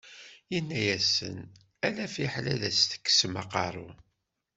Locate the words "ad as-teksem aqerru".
2.53-3.89